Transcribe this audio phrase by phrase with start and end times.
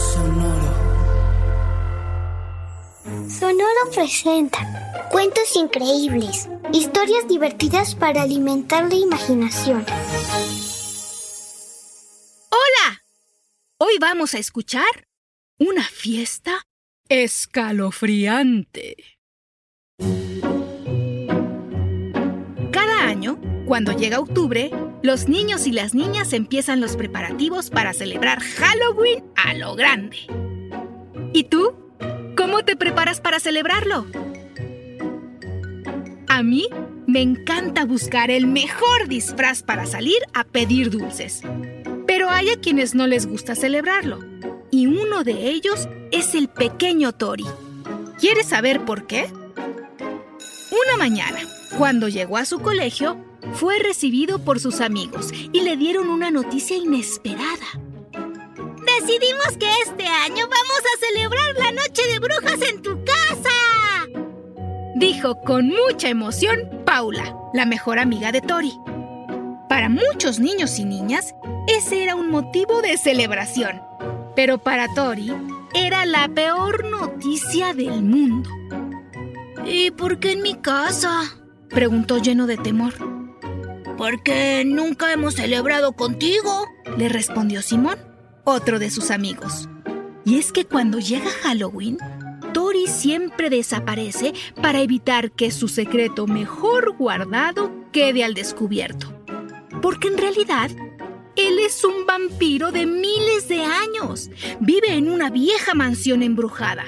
[0.00, 0.72] Sonoro.
[3.28, 9.84] Sonoro presenta cuentos increíbles, historias divertidas para alimentar la imaginación.
[12.48, 13.02] ¡Hola!
[13.76, 15.06] Hoy vamos a escuchar
[15.58, 16.62] una fiesta
[17.10, 18.96] escalofriante.
[22.72, 24.70] Cada año, cuando llega octubre,
[25.02, 30.18] los niños y las niñas empiezan los preparativos para celebrar Halloween a lo grande.
[31.32, 31.74] ¿Y tú?
[32.36, 34.06] ¿Cómo te preparas para celebrarlo?
[36.28, 36.68] A mí
[37.06, 41.42] me encanta buscar el mejor disfraz para salir a pedir dulces.
[42.06, 44.20] Pero hay a quienes no les gusta celebrarlo.
[44.70, 47.46] Y uno de ellos es el pequeño Tori.
[48.18, 49.26] ¿Quieres saber por qué?
[50.70, 51.40] Una mañana,
[51.76, 53.18] cuando llegó a su colegio,
[53.52, 57.66] fue recibido por sus amigos y le dieron una noticia inesperada.
[58.98, 63.50] Decidimos que este año vamos a celebrar la Noche de Brujas en tu casa.
[64.96, 68.72] Dijo con mucha emoción Paula, la mejor amiga de Tori.
[69.68, 71.34] Para muchos niños y niñas,
[71.68, 73.80] ese era un motivo de celebración.
[74.34, 75.32] Pero para Tori,
[75.74, 78.50] era la peor noticia del mundo.
[79.64, 81.36] ¿Y por qué en mi casa?
[81.68, 82.94] Preguntó lleno de temor.
[84.00, 86.66] Porque nunca hemos celebrado contigo,
[86.96, 87.98] le respondió Simón,
[88.44, 89.68] otro de sus amigos.
[90.24, 91.98] Y es que cuando llega Halloween,
[92.54, 99.12] Tori siempre desaparece para evitar que su secreto mejor guardado quede al descubierto.
[99.82, 100.70] Porque en realidad,
[101.36, 104.30] él es un vampiro de miles de años.
[104.60, 106.86] Vive en una vieja mansión embrujada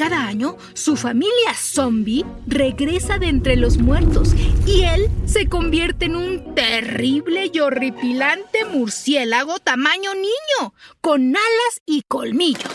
[0.00, 4.32] cada año, su familia zombie regresa de entre los muertos
[4.66, 10.72] y él se convierte en un terrible y horripilante murciélago tamaño niño,
[11.02, 12.72] con alas y colmillos.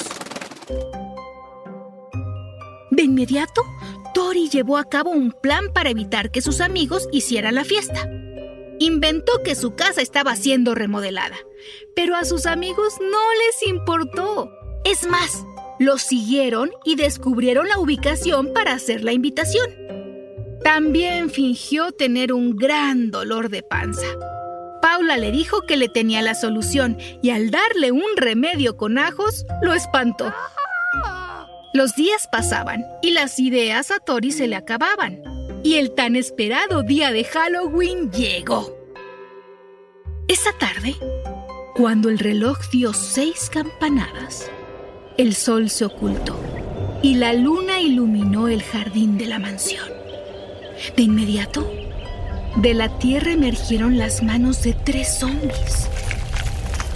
[2.91, 3.63] De inmediato,
[4.13, 8.07] Tori llevó a cabo un plan para evitar que sus amigos hicieran la fiesta.
[8.77, 11.37] Inventó que su casa estaba siendo remodelada,
[11.95, 14.51] pero a sus amigos no les importó.
[14.83, 15.43] Es más,
[15.79, 19.69] los siguieron y descubrieron la ubicación para hacer la invitación.
[20.63, 24.07] También fingió tener un gran dolor de panza.
[24.81, 29.45] Paula le dijo que le tenía la solución y al darle un remedio con ajos,
[29.61, 30.33] lo espantó.
[31.73, 35.21] Los días pasaban y las ideas a Tori se le acababan.
[35.63, 38.75] Y el tan esperado día de Halloween llegó.
[40.27, 40.95] Esa tarde,
[41.75, 44.49] cuando el reloj dio seis campanadas,
[45.17, 46.37] el sol se ocultó
[47.01, 49.87] y la luna iluminó el jardín de la mansión.
[50.95, 51.71] De inmediato,
[52.57, 55.87] de la tierra emergieron las manos de tres zombies.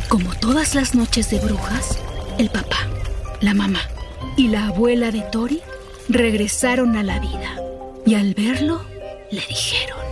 [0.07, 1.99] Como todas las noches de brujas,
[2.37, 2.87] el papá,
[3.41, 3.81] la mamá
[4.35, 5.61] y la abuela de Tori
[6.09, 7.55] regresaron a la vida
[8.05, 8.81] y al verlo
[9.31, 10.08] le dijeron,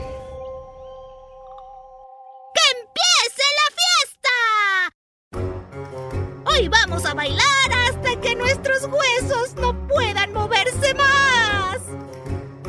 [9.59, 11.79] no puedan moverse más.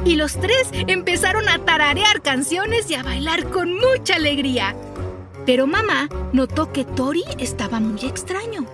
[0.04, 4.74] Y los tres empezaron a tararear canciones y a bailar con mucha alegría.
[5.44, 8.66] Pero mamá notó que Tori estaba muy extraño.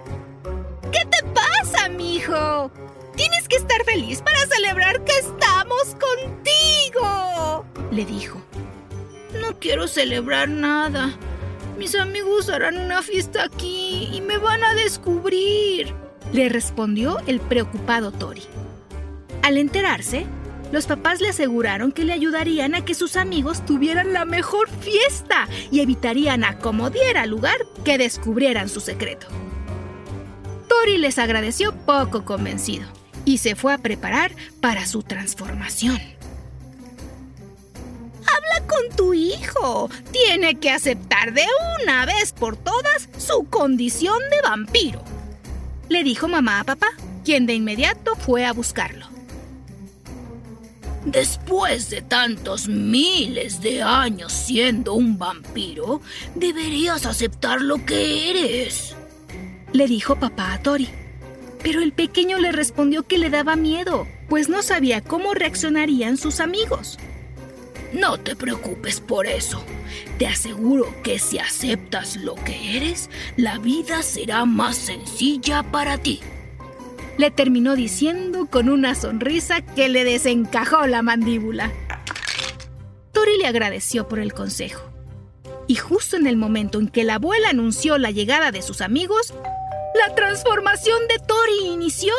[0.92, 2.70] ¿Qué te pasa, mijo?
[3.16, 8.40] Tienes que estar feliz para celebrar que estamos contigo, le dijo.
[9.40, 11.16] No quiero celebrar nada.
[11.78, 15.94] Mis amigos harán una fiesta aquí y me van a descubrir,
[16.32, 18.42] le respondió el preocupado Tori.
[19.42, 20.26] Al enterarse,
[20.72, 25.48] los papás le aseguraron que le ayudarían a que sus amigos tuvieran la mejor fiesta
[25.70, 29.26] y evitarían a como diera lugar que descubrieran su secreto.
[30.68, 32.86] Tori les agradeció poco convencido
[33.24, 36.00] y se fue a preparar para su transformación
[38.66, 39.90] con tu hijo.
[40.10, 41.44] Tiene que aceptar de
[41.82, 45.02] una vez por todas su condición de vampiro.
[45.94, 46.88] Le dijo mamá a papá,
[47.24, 49.06] quien de inmediato fue a buscarlo.
[51.04, 56.00] Después de tantos miles de años siendo un vampiro,
[56.34, 58.96] deberías aceptar lo que eres.
[59.72, 60.88] Le dijo papá a Tori.
[61.62, 66.40] Pero el pequeño le respondió que le daba miedo, pues no sabía cómo reaccionarían sus
[66.40, 66.98] amigos.
[67.94, 69.64] No te preocupes por eso.
[70.18, 76.20] Te aseguro que si aceptas lo que eres, la vida será más sencilla para ti.
[77.18, 81.72] Le terminó diciendo con una sonrisa que le desencajó la mandíbula.
[83.12, 84.82] Tori le agradeció por el consejo.
[85.68, 89.32] Y justo en el momento en que la abuela anunció la llegada de sus amigos,
[89.94, 92.12] la transformación de Tori inició.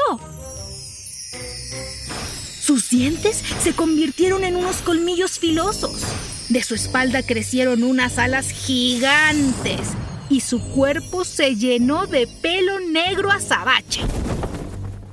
[2.65, 6.01] Sus dientes se convirtieron en unos colmillos filosos.
[6.49, 9.81] De su espalda crecieron unas alas gigantes
[10.31, 14.01] y su cuerpo se llenó de pelo negro azabache.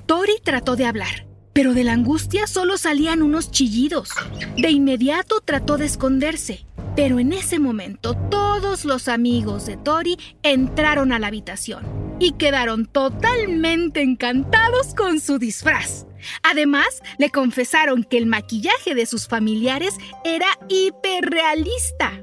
[0.06, 4.08] Tori trató de hablar, pero de la angustia solo salían unos chillidos.
[4.56, 6.64] De inmediato trató de esconderse,
[6.96, 12.86] pero en ese momento todos los amigos de Tori entraron a la habitación y quedaron
[12.86, 16.06] totalmente encantados con su disfraz.
[16.42, 19.94] Además, le confesaron que el maquillaje de sus familiares
[20.24, 22.22] era hiperrealista.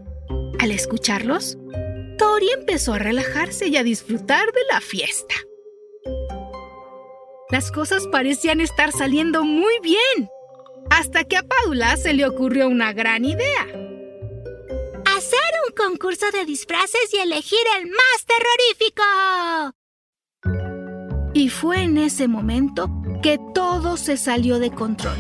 [0.60, 1.58] Al escucharlos,
[2.18, 5.36] Tori empezó a relajarse y a disfrutar de la fiesta.
[7.50, 10.30] Las cosas parecían estar saliendo muy bien,
[10.90, 13.64] hasta que a Paula se le ocurrió una gran idea.
[15.06, 19.79] Hacer un concurso de disfraces y elegir el más terrorífico.
[21.34, 22.90] Y fue en ese momento
[23.22, 25.18] que todo se salió de control,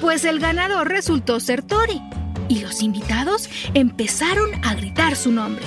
[0.00, 2.00] pues el ganador resultó ser Tori,
[2.48, 5.64] y los invitados empezaron a gritar su nombre.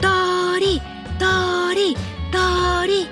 [0.00, 0.80] Tori,
[1.18, 1.96] Tori,
[2.30, 3.08] Tori.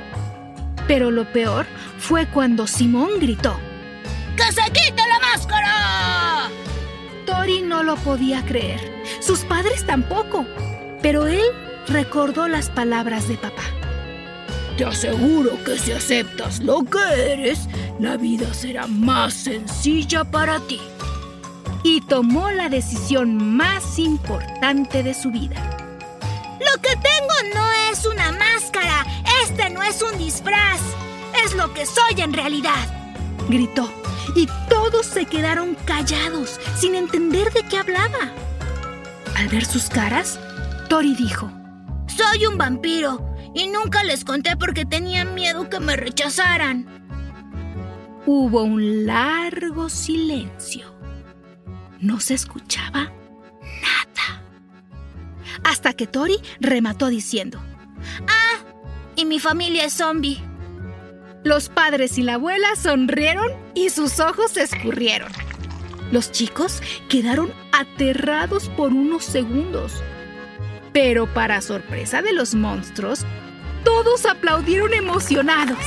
[0.87, 1.67] Pero lo peor
[1.99, 3.59] fue cuando Simón gritó.
[4.37, 6.49] ¡Que se quite la máscara!
[7.27, 8.81] Tori no lo podía creer,
[9.21, 10.47] sus padres tampoco,
[11.03, 11.45] pero él
[11.89, 13.78] recordó las palabras de papá.
[14.79, 20.81] Te aseguro que si aceptas lo que eres, la vida será más sencilla para ti.
[21.83, 25.57] Y tomó la decisión más importante de su vida.
[26.61, 29.05] Lo que tengo no es una máscara,
[29.43, 30.81] este no es un disfraz,
[31.45, 32.87] es lo que soy en realidad.
[33.49, 33.91] Gritó,
[34.37, 38.31] y todos se quedaron callados, sin entender de qué hablaba.
[39.35, 40.39] Al ver sus caras,
[40.89, 41.51] Tori dijo,
[42.07, 46.87] Soy un vampiro y nunca les conté porque tenían miedo que me rechazaran.
[48.27, 50.95] Hubo un largo silencio.
[52.00, 53.12] No se escuchaba
[53.62, 54.43] nada.
[55.65, 57.61] Hasta que Tori remató diciendo,
[58.29, 58.65] Ah,
[59.17, 60.43] y mi familia es zombie.
[61.45, 65.33] Los padres y la abuela sonrieron y sus ojos se escurrieron.
[66.12, 70.03] Los chicos quedaron aterrados por unos segundos.
[70.93, 73.25] Pero para sorpresa de los monstruos,
[73.85, 75.79] todos aplaudieron emocionados.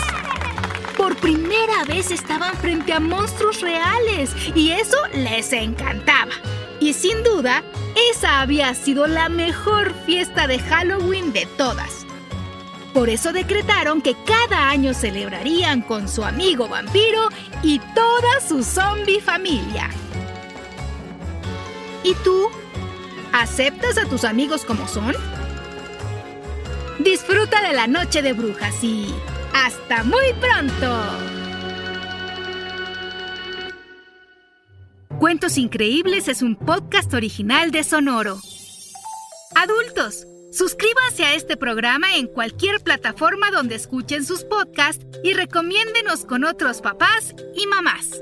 [0.98, 6.32] Por primera vez estaban frente a monstruos reales y eso les encantaba.
[6.80, 7.64] Y sin duda,
[8.12, 12.06] esa había sido la mejor fiesta de Halloween de todas.
[12.94, 17.30] Por eso decretaron que cada año celebrarían con su amigo vampiro
[17.64, 19.90] y toda su zombie familia.
[22.04, 22.50] ¿Y tú?
[23.34, 25.16] ¿Aceptas a tus amigos como son?
[27.00, 29.08] Disfruta de la noche de brujas y
[29.54, 30.98] hasta muy pronto.
[35.18, 38.38] Cuentos Increíbles es un podcast original de Sonoro.
[39.56, 46.44] Adultos, suscríbanse a este programa en cualquier plataforma donde escuchen sus podcasts y recomiéndenos con
[46.44, 48.22] otros papás y mamás.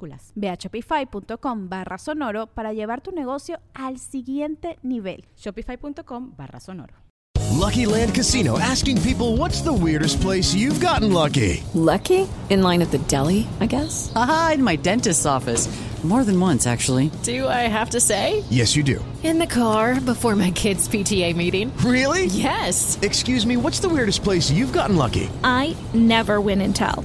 [0.00, 0.32] minúsculas.
[0.34, 5.24] Ve a shopify.com barra sonoro para llevar tu negocio al siguiente nivel.
[5.36, 6.94] Shopify.com barra sonoro.
[7.58, 11.62] Lucky Land Casino asking people what's the weirdest place you've gotten lucky?
[11.74, 12.26] Lucky?
[12.48, 14.12] In line at the deli, I guess?
[14.14, 15.68] Aha, in my dentist's office.
[16.02, 17.10] More than once, actually.
[17.24, 18.42] Do I have to say?
[18.48, 19.04] Yes, you do.
[19.22, 21.76] In the car before my kids' PTA meeting.
[21.84, 22.24] Really?
[22.24, 22.98] Yes.
[23.02, 25.28] Excuse me, what's the weirdest place you've gotten lucky?
[25.44, 27.04] I never win and tell.